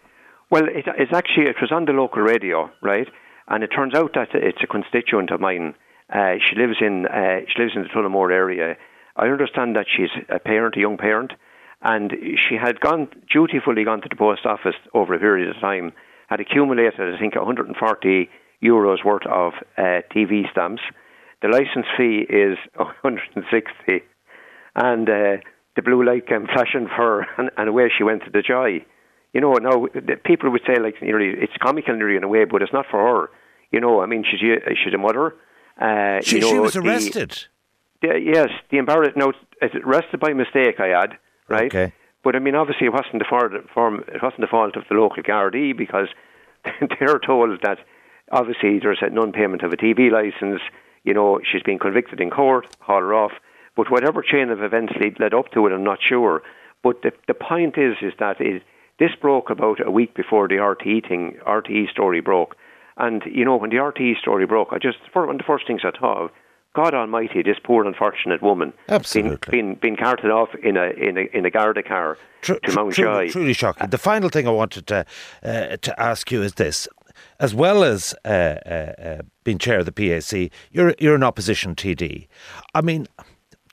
Well, 0.49 0.65
it, 0.65 0.85
it's 0.97 1.13
actually 1.13 1.45
it 1.45 1.57
was 1.61 1.71
on 1.71 1.85
the 1.85 1.91
local 1.91 2.23
radio, 2.23 2.71
right? 2.81 3.07
And 3.49 3.63
it 3.63 3.67
turns 3.67 3.93
out 3.93 4.13
that 4.15 4.29
it's 4.33 4.63
a 4.63 4.67
constituent 4.67 5.29
of 5.29 5.39
mine. 5.39 5.75
Uh, 6.11 6.35
she 6.49 6.55
lives 6.55 6.77
in 6.81 7.05
uh, 7.05 7.41
she 7.47 7.61
lives 7.61 7.75
in 7.75 7.83
the 7.83 7.89
Tullamore 7.89 8.31
area 8.31 8.77
I 9.17 9.27
understand 9.29 9.75
that 9.75 9.87
she's 9.89 10.11
a 10.29 10.39
parent, 10.39 10.75
a 10.77 10.79
young 10.79 10.97
parent, 10.97 11.33
and 11.81 12.11
she 12.11 12.55
had 12.55 12.79
gone 12.79 13.07
dutifully 13.31 13.83
gone 13.83 14.01
to 14.01 14.09
the 14.09 14.15
post 14.15 14.45
office 14.45 14.75
over 14.93 15.13
a 15.13 15.19
period 15.19 15.49
of 15.49 15.59
time, 15.59 15.91
had 16.27 16.39
accumulated, 16.39 16.99
I 16.99 17.19
think, 17.19 17.35
140 17.35 18.29
euros 18.63 19.03
worth 19.03 19.25
of 19.25 19.53
uh, 19.77 20.01
TV 20.15 20.49
stamps. 20.51 20.81
The 21.41 21.49
license 21.49 21.85
fee 21.97 22.25
is 22.29 22.57
160, 22.75 24.03
and 24.75 25.09
uh, 25.09 25.37
the 25.75 25.81
blue 25.81 26.05
light 26.05 26.27
came 26.27 26.47
flashing 26.47 26.87
for 26.87 27.23
her, 27.23 27.27
and, 27.37 27.51
and 27.57 27.69
away 27.69 27.91
she 27.95 28.03
went 28.03 28.23
to 28.25 28.31
the 28.31 28.41
joy. 28.41 28.85
You 29.33 29.41
know, 29.41 29.53
now 29.53 29.87
people 30.25 30.49
would 30.51 30.61
say 30.65 30.81
like 30.81 31.01
nearly 31.01 31.29
it's 31.39 31.53
comical 31.61 31.93
in 31.93 32.23
a 32.23 32.27
way, 32.27 32.45
but 32.45 32.61
it's 32.61 32.73
not 32.73 32.85
for 32.89 32.99
her. 32.99 33.29
You 33.71 33.81
know, 33.81 34.01
I 34.01 34.05
mean, 34.05 34.23
she's 34.23 34.39
she's 34.83 34.93
a 34.93 34.97
mother. 34.97 35.35
Uh, 35.79 36.21
she, 36.21 36.37
you 36.37 36.41
know, 36.41 36.49
she 36.49 36.59
was 36.59 36.75
arrested. 36.75 37.45
The, 38.01 38.07
the, 38.07 38.19
yes, 38.19 38.49
the 38.71 38.77
embarrassed 38.77 39.17
is 39.61 39.71
arrested 39.85 40.19
by 40.19 40.33
mistake. 40.33 40.79
I 40.79 40.89
add, 40.89 41.17
right? 41.49 41.67
Okay. 41.67 41.93
But 42.27 42.35
I 42.35 42.39
mean, 42.39 42.55
obviously, 42.55 42.87
it 42.87 42.91
wasn't 42.91 43.19
the 43.19 43.25
fault. 43.29 43.53
The 43.53 44.47
fault 44.47 44.75
of 44.75 44.83
the 44.89 44.95
local 44.95 45.23
Gardaí 45.23 45.71
because 45.77 46.09
they're 46.99 47.19
told 47.19 47.61
that 47.61 47.77
obviously 48.33 48.79
there's 48.79 48.99
a 49.01 49.09
non-payment 49.09 49.63
of 49.63 49.71
a 49.71 49.77
TV 49.77 50.11
license. 50.11 50.59
You 51.05 51.13
know, 51.13 51.39
she's 51.49 51.63
been 51.63 51.79
convicted 51.79 52.19
in 52.19 52.29
court. 52.29 52.67
Haul 52.81 52.99
her 52.99 53.13
off. 53.13 53.31
But 53.77 53.89
whatever 53.89 54.21
chain 54.21 54.49
of 54.49 54.61
events 54.61 54.91
led, 54.99 55.21
led 55.21 55.33
up 55.33 55.53
to 55.53 55.67
it, 55.67 55.71
I'm 55.71 55.85
not 55.85 55.99
sure. 56.05 56.43
But 56.83 57.01
the 57.01 57.13
the 57.29 57.33
point 57.33 57.77
is, 57.77 57.95
is 58.01 58.11
that 58.19 58.41
it, 58.41 58.61
this 58.99 59.15
broke 59.21 59.49
about 59.49 59.79
a 59.79 59.89
week 59.89 60.13
before 60.13 60.49
the 60.49 60.55
RTE 60.55 61.07
thing, 61.07 61.37
RTE 61.47 61.89
story 61.91 62.19
broke. 62.19 62.57
And 62.97 63.23
you 63.25 63.45
know, 63.45 63.55
when 63.55 63.69
the 63.69 63.77
RTE 63.77 64.19
story 64.19 64.45
broke, 64.45 64.73
I 64.73 64.79
just 64.79 64.97
one 65.13 65.29
of 65.29 65.37
the 65.37 65.45
first 65.47 65.65
things 65.65 65.83
I 65.85 65.97
thought 65.97 66.25
of 66.25 66.31
God 66.75 66.93
Almighty, 66.93 67.41
this 67.41 67.57
poor 67.63 67.85
unfortunate 67.85 68.41
woman, 68.41 68.71
absolutely, 68.89 69.37
being, 69.49 69.65
being, 69.65 69.75
being 69.75 69.95
carted 69.95 70.29
off 70.29 70.49
in 70.61 70.77
a 70.77 70.89
in 70.91 71.17
a 71.17 71.21
in 71.35 71.45
a 71.45 71.49
Garda 71.49 71.81
car 71.81 72.17
Tr- 72.41 72.53
to 72.53 72.71
Mount 72.73 72.93
truly, 72.93 73.29
truly 73.29 73.53
shocking. 73.53 73.89
The 73.89 73.97
final 73.97 74.29
thing 74.29 74.47
I 74.47 74.51
wanted 74.51 74.85
to 74.87 75.05
uh, 75.43 75.77
to 75.77 75.99
ask 75.99 76.31
you 76.31 76.43
is 76.43 76.53
this: 76.53 76.87
as 77.39 77.55
well 77.55 77.83
as 77.83 78.13
uh, 78.25 78.27
uh, 78.27 78.69
uh 78.69 79.21
being 79.43 79.57
chair 79.57 79.79
of 79.79 79.85
the 79.85 79.91
PAC, 79.91 80.51
you're 80.71 80.93
you're 80.99 81.15
an 81.15 81.23
opposition 81.23 81.75
TD. 81.75 82.27
I 82.73 82.81
mean. 82.81 83.07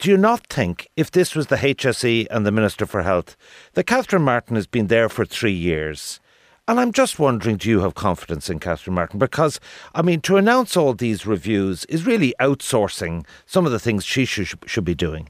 Do 0.01 0.11
you 0.11 0.17
not 0.17 0.49
think, 0.49 0.91
if 0.97 1.13
this 1.13 1.37
was 1.37 1.47
the 1.47 1.57
HSE 1.57 2.27
and 2.29 2.45
the 2.45 2.51
Minister 2.51 2.85
for 2.85 3.05
Health, 3.05 3.37
that 3.75 3.85
Catherine 3.85 4.25
Martin 4.25 4.57
has 4.57 4.67
been 4.67 4.89
there 4.89 5.09
for 5.09 5.25
three 5.25 5.53
years, 5.53 6.19
and 6.67 6.81
I'm 6.81 6.93
just 6.93 7.19
wondering, 7.19 7.57
do 7.57 7.69
you 7.69 7.81
have 7.81 7.95
confidence 7.95 8.49
in 8.49 8.59
Catherine 8.59 8.95
Martin? 8.95 9.19
Because, 9.19 9.61
I 9.95 10.01
mean, 10.01 10.21
to 10.23 10.39
announce 10.39 10.77
all 10.77 10.95
these 10.95 11.27
reviews 11.27 11.85
is 11.87 12.07
really 12.07 12.35
outsourcing 12.41 13.27
some 13.45 13.67
of 13.67 13.73
the 13.73 13.79
things 13.79 14.05
she 14.05 14.25
should, 14.25 14.59
should 14.67 14.85
be 14.85 14.95
doing. 14.95 15.29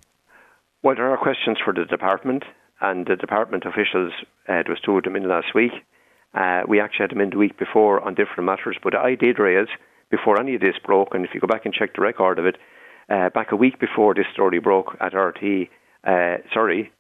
Well, 0.83 0.95
there 0.95 1.11
are 1.11 1.17
questions 1.17 1.59
for 1.64 1.73
the 1.73 1.87
department, 1.87 2.45
and 2.81 3.07
the 3.07 3.17
department 3.17 3.64
officials, 3.64 4.12
uh, 4.49 4.62
there 4.62 4.67
was 4.69 4.81
two 4.85 4.97
of 4.97 5.03
them 5.03 5.17
in 5.17 5.29
last 5.29 5.55
week. 5.55 5.73
Uh, 6.35 6.62
we 6.69 6.81
actually 6.81 7.05
had 7.05 7.11
them 7.11 7.21
in 7.21 7.31
the 7.31 7.38
week 7.38 7.59
before 7.59 8.00
on 8.00 8.14
different 8.14 8.45
matters, 8.45 8.76
but 8.83 8.95
I 8.95 9.17
did 9.17 9.38
raise, 9.41 9.69
before 10.11 10.38
any 10.38 10.55
of 10.55 10.61
this 10.61 10.76
broke, 10.85 11.14
and 11.14 11.25
if 11.25 11.35
you 11.35 11.41
go 11.41 11.49
back 11.49 11.64
and 11.64 11.75
check 11.75 11.97
the 11.97 12.03
record 12.03 12.38
of 12.38 12.47
it, 12.47 12.57
uh, 13.09 13.31
back 13.31 13.50
a 13.50 13.57
week 13.57 13.81
before 13.81 14.14
this 14.14 14.26
story 14.33 14.61
broke 14.61 14.97
at 15.00 15.14
RT, 15.14 15.69
uh, 16.05 16.37
sorry, 16.53 16.93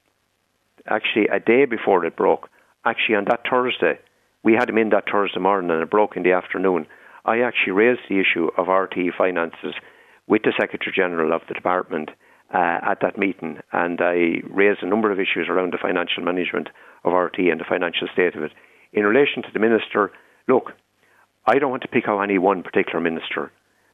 actually 0.88 1.28
a 1.28 1.38
day 1.38 1.66
before 1.66 2.04
it 2.04 2.16
broke, 2.16 2.48
actually 2.84 3.14
on 3.14 3.26
that 3.26 3.40
Thursday, 3.48 3.98
we 4.44 4.52
had 4.52 4.68
him 4.68 4.78
in 4.78 4.90
that 4.90 5.04
Thursday 5.10 5.40
morning 5.40 5.70
and 5.70 5.82
it 5.82 5.90
broke 5.90 6.16
in 6.16 6.22
the 6.22 6.32
afternoon. 6.32 6.86
I 7.24 7.40
actually 7.40 7.72
raised 7.72 8.02
the 8.08 8.20
issue 8.20 8.50
of 8.58 8.66
RTE 8.66 9.16
finances 9.16 9.74
with 10.26 10.42
the 10.42 10.52
Secretary 10.58 10.92
General 10.94 11.32
of 11.32 11.42
the 11.48 11.54
department 11.54 12.10
uh, 12.52 12.78
at 12.82 13.00
that 13.00 13.18
meeting, 13.18 13.58
and 13.72 14.00
I 14.00 14.42
raised 14.48 14.82
a 14.82 14.86
number 14.86 15.10
of 15.10 15.18
issues 15.18 15.48
around 15.48 15.72
the 15.72 15.78
financial 15.80 16.22
management 16.22 16.68
of 17.04 17.12
RTE 17.12 17.50
and 17.50 17.60
the 17.60 17.64
financial 17.68 18.06
state 18.12 18.36
of 18.36 18.42
it. 18.42 18.52
In 18.92 19.04
relation 19.04 19.42
to 19.42 19.48
the 19.52 19.58
minister, 19.58 20.12
look, 20.46 20.72
I 21.46 21.58
don't 21.58 21.70
want 21.70 21.82
to 21.82 21.88
pick 21.88 22.04
out 22.06 22.20
any 22.20 22.38
one 22.38 22.62
particular 22.62 23.00
minister, 23.00 23.50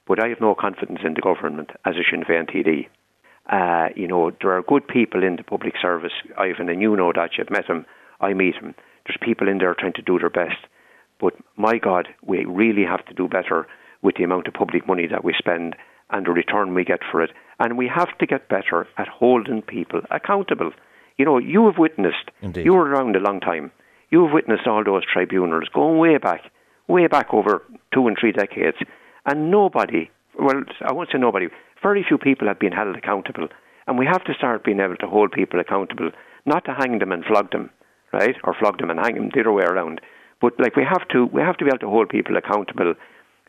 but 0.07 0.23
I 0.23 0.29
have 0.29 0.41
no 0.41 0.55
confidence 0.55 1.01
in 1.05 1.15
the 1.15 1.21
government 1.21 1.71
as 1.85 1.95
a 1.95 2.03
Sinn 2.09 2.25
Féin 2.25 2.51
TD. 2.51 2.89
Uh, 3.49 3.89
you 3.97 4.07
know, 4.07 4.31
there 4.41 4.57
are 4.57 4.63
good 4.63 4.87
people 4.87 5.23
in 5.25 5.37
the 5.37 5.43
public 5.43 5.75
service, 5.81 6.13
Ivan, 6.37 6.69
and 6.69 6.83
you 6.83 6.97
know 6.97 7.13
that. 7.15 7.31
You've 7.39 7.51
met 7.51 7.67
him. 7.67 7.87
I 8.21 8.35
meet 8.35 8.57
him. 8.57 8.75
There's 9.07 9.19
people 9.21 9.49
in 9.49 9.59
there 9.59 9.75
trying 9.75 9.95
to 9.95 10.03
do 10.03 10.19
their 10.19 10.31
best. 10.31 10.59
But 11.21 11.35
my 11.57 11.79
God, 11.79 12.09
we 12.25 12.45
really 12.45 12.85
have 12.85 13.05
to 13.07 13.15
do 13.15 13.29
better 13.29 13.67
with 14.03 14.17
the 14.17 14.25
amount 14.25 14.47
of 14.47 14.55
public 14.55 14.87
money 14.87 15.07
that 15.07 15.25
we 15.25 15.35
spend 15.39 15.77
and 16.11 16.27
the 16.27 16.31
return 16.33 16.75
we 16.75 16.85
get 16.85 17.01
for 17.11 17.23
it. 17.23 17.31
And 17.59 17.77
we 17.77 17.89
have 17.89 18.17
to 18.19 18.27
get 18.27 18.49
better 18.49 18.89
at 18.97 19.09
holding 19.09 19.63
people 19.63 20.01
accountable. 20.11 20.73
You 21.19 21.25
know, 21.27 21.39
you 21.39 21.67
have 21.67 21.79
witnessed, 21.79 22.31
Indeed. 22.41 22.65
you 22.65 22.73
were 22.73 22.87
around 22.89 23.15
a 23.15 23.21
long 23.21 23.41
time, 23.41 23.71
you 24.11 24.25
have 24.25 24.33
witnessed 24.33 24.67
all 24.67 24.83
those 24.83 25.05
tribunals 25.05 25.69
going 25.73 25.99
way 25.99 26.17
back, 26.17 26.41
way 26.89 27.07
back 27.07 27.33
over 27.33 27.63
two 27.93 28.09
and 28.09 28.17
three 28.19 28.33
decades, 28.33 28.79
and 29.27 29.51
nobody, 29.51 30.11
well, 30.39 30.65
I 30.81 30.93
won't 30.93 31.11
say 31.13 31.19
nobody, 31.19 31.49
very 31.83 32.05
few 32.07 32.19
people 32.19 32.49
have 32.49 32.59
been 32.59 32.73
held 32.73 32.97
accountable. 32.97 33.49
And 33.87 33.99
we 33.99 34.07
have 34.07 34.25
to 34.25 34.35
start 34.35 34.65
being 34.65 34.81
able 34.81 34.97
to 34.97 35.07
hold 35.07 35.33
people 35.33 35.61
accountable, 35.61 36.11
not 36.47 36.65
to 36.65 36.75
hang 36.75 36.99
them 36.99 37.13
and 37.13 37.25
flog 37.25 37.51
them 37.51 37.71
right, 38.13 38.37
or 38.45 38.55
flog 38.55 38.79
them 38.79 38.91
and 38.91 38.99
hang 38.99 39.15
them 39.15 39.31
the 39.33 39.41
other 39.41 39.53
way 39.53 39.65
around. 39.65 40.01
But 40.41 40.59
like 40.59 40.77
we 40.77 40.85
have 40.85 41.07
to, 41.09 41.27
we 41.27 41.43
have 41.43 41.57
to 41.59 41.65
be 41.65 41.71
able 41.71 41.79
to 41.79 41.91
hold 41.91 42.09
people 42.09 42.37
accountable. 42.37 42.95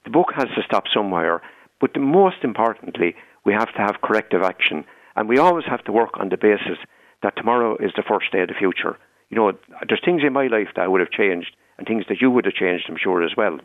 The 0.04 0.10
book 0.10 0.30
has 0.36 0.48
to 0.56 0.64
stop 0.66 0.86
somewhere, 0.94 1.42
but 1.80 1.98
most 2.00 2.44
importantly, 2.44 3.16
we 3.46 3.54
have 3.54 3.74
to 3.74 3.80
have 3.80 4.02
corrective 4.02 4.42
action, 4.42 4.86
and 5.16 5.28
we 5.28 5.38
always 5.38 5.66
have 5.66 5.84
to 5.86 5.92
work 5.92 6.20
on 6.20 6.30
the 6.30 6.38
basis 6.38 6.78
that 7.24 7.36
tomorrow 7.36 7.78
is 7.78 7.92
the 7.96 8.04
first 8.08 8.32
day 8.32 8.42
of 8.42 8.48
the 8.48 8.54
future. 8.54 8.98
You 9.30 9.38
know, 9.38 9.54
there's 9.88 10.02
things 10.04 10.24
in 10.26 10.34
my 10.34 10.48
life 10.48 10.70
that 10.76 10.82
I 10.82 10.88
would 10.88 11.02
have 11.02 11.12
changed, 11.12 11.56
and 11.78 11.88
things 11.88 12.06
that 12.10 12.22
you 12.22 12.30
would 12.30 12.46
have 12.46 12.54
changed, 12.54 12.86
I'm 12.90 12.98
sure 13.02 13.24
as 13.24 13.32
well. 13.38 13.60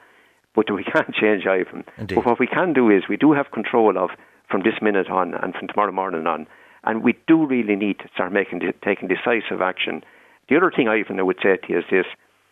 But 0.54 0.72
we 0.72 0.84
can't 0.92 1.14
change 1.14 1.46
Ivan. 1.46 1.84
But 2.16 2.26
what 2.26 2.40
we 2.40 2.46
can 2.46 2.72
do 2.72 2.90
is 2.90 3.04
we 3.08 3.16
do 3.16 3.32
have 3.32 3.50
control 3.50 3.98
of 3.98 4.10
from 4.48 4.62
this 4.62 4.80
minute 4.80 5.10
on 5.10 5.34
and 5.34 5.54
from 5.54 5.68
tomorrow 5.68 5.92
morning 5.92 6.26
on, 6.26 6.46
and 6.84 7.02
we 7.02 7.14
do 7.26 7.44
really 7.46 7.76
need 7.76 7.98
to 7.98 8.08
start 8.14 8.32
making 8.32 8.60
taking 8.84 9.08
decisive 9.08 9.60
action 9.60 10.04
the 10.48 10.56
other 10.56 10.70
thing, 10.70 10.88
I 10.88 11.02
would 11.10 11.38
say 11.42 11.56
to 11.56 11.68
you 11.68 11.78
is 11.78 11.84
this, 11.90 12.06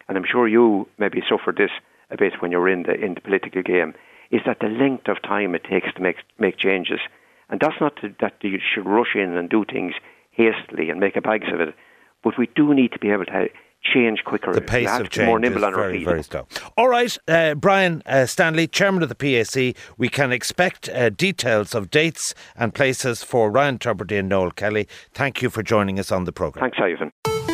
and 0.09 0.19
I'm 0.19 0.25
sure 0.31 0.49
you 0.49 0.89
maybe 0.99 1.23
suffered 1.29 1.57
this 1.57 1.71
a 2.11 2.17
bit 2.17 2.41
when 2.41 2.51
you're 2.51 2.69
in 2.69 2.83
the 2.83 2.95
in 2.95 3.15
the 3.15 3.21
political 3.21 3.63
game, 3.63 3.95
is 4.31 4.41
that 4.47 4.61
the 4.61 4.69
length 4.69 5.09
of 5.09 5.23
time 5.23 5.55
it 5.55 5.65
takes 5.65 5.93
to 5.95 6.03
make 6.03 6.17
make 6.39 6.59
changes, 6.59 7.01
and 7.49 7.61
that's 7.61 7.81
not 7.81 7.97
to, 8.01 8.15
that 8.21 8.35
you 8.43 8.59
should 8.59 8.87
rush 8.87 9.15
in 9.15 9.37
and 9.37 9.49
do 9.49 9.65
things 9.65 9.95
hastily 10.33 10.91
and 10.91 11.01
make 11.01 11.17
a 11.17 11.21
bags 11.21 11.47
of 11.53 11.61
it, 11.61 11.75
but 12.23 12.37
we 12.37 12.49
do 12.55 12.75
need 12.75 12.93
to 12.93 12.99
be 12.99 13.11
able 13.11 13.25
to 13.25 13.49
change 13.85 14.25
quicker. 14.25 14.53
The 14.53 14.61
pace 14.61 14.91
of 14.91 15.11
change 15.11 15.27
more 15.27 15.39
nimble 15.39 15.63
is 15.65 15.75
very, 15.75 16.05
very 16.05 16.23
slow. 16.23 16.47
All 16.77 16.89
right, 16.89 17.17
uh, 17.29 17.55
Brian 17.55 18.03
uh, 18.07 18.27
Stanley, 18.27 18.67
chairman 18.67 19.03
of 19.03 19.09
the 19.09 19.15
PAC, 19.15 19.77
we 19.99 20.09
can 20.09 20.33
expect 20.33 20.89
uh, 20.89 21.11
details 21.11 21.75
of 21.75 21.91
dates 21.91 22.35
and 22.57 22.75
places 22.75 23.23
for 23.23 23.51
Ryan 23.51 23.79
Tubridy 23.79 24.19
and 24.19 24.29
Noel 24.29 24.51
Kelly. 24.51 24.89
Thank 25.13 25.43
you 25.43 25.51
for 25.51 25.63
joining 25.63 25.99
us 25.99 26.11
on 26.11 26.25
the 26.25 26.33
programme. 26.33 26.71
Thanks, 26.71 26.79
Ivan. 26.81 27.54